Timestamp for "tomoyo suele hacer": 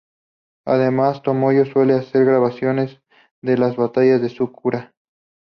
1.21-2.25